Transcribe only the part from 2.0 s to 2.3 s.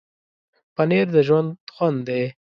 دی.